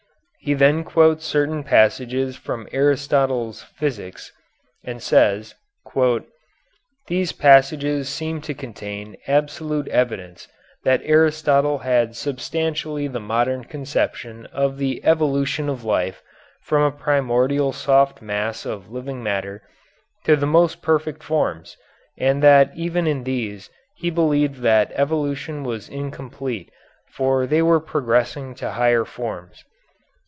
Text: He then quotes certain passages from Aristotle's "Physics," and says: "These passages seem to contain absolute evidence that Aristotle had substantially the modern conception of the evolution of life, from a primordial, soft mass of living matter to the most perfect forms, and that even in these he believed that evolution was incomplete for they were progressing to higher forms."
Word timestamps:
He 0.43 0.55
then 0.55 0.83
quotes 0.83 1.23
certain 1.23 1.63
passages 1.63 2.35
from 2.35 2.67
Aristotle's 2.71 3.61
"Physics," 3.61 4.31
and 4.83 4.99
says: 4.99 5.53
"These 7.05 7.31
passages 7.33 8.09
seem 8.09 8.41
to 8.41 8.55
contain 8.55 9.17
absolute 9.27 9.87
evidence 9.89 10.47
that 10.83 11.01
Aristotle 11.03 11.77
had 11.77 12.15
substantially 12.15 13.05
the 13.07 13.19
modern 13.19 13.65
conception 13.65 14.47
of 14.47 14.79
the 14.79 14.99
evolution 15.05 15.69
of 15.69 15.83
life, 15.83 16.23
from 16.63 16.81
a 16.81 16.91
primordial, 16.91 17.71
soft 17.71 18.19
mass 18.19 18.65
of 18.65 18.89
living 18.89 19.21
matter 19.21 19.61
to 20.23 20.35
the 20.35 20.47
most 20.47 20.81
perfect 20.81 21.21
forms, 21.21 21.77
and 22.17 22.41
that 22.41 22.71
even 22.75 23.05
in 23.05 23.25
these 23.25 23.69
he 23.95 24.09
believed 24.09 24.61
that 24.63 24.91
evolution 24.95 25.63
was 25.63 25.87
incomplete 25.87 26.71
for 27.11 27.45
they 27.45 27.61
were 27.61 27.79
progressing 27.79 28.55
to 28.55 28.71
higher 28.71 29.05
forms." 29.05 29.63